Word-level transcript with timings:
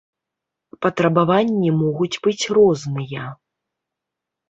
Патрабаванні 0.85 1.71
могуць 1.83 2.11
быць 2.27 2.49
розныя. 2.61 3.31